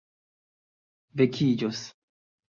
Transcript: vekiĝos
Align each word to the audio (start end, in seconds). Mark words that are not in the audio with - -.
vekiĝos 1.21 1.83